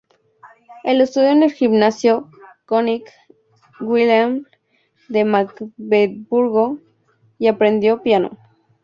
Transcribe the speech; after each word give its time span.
Él 0.83 0.99
estudió 0.99 1.29
en 1.29 1.43
el 1.43 1.51
gimnasio 1.53 2.27
König-Wilhelm 2.65 4.47
de 5.09 5.25
Magdeburgo 5.25 6.79
y 7.37 7.45
aprendió 7.45 8.01
piano. 8.01 8.35